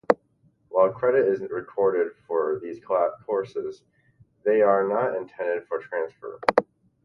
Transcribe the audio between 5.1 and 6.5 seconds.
intended for transfer.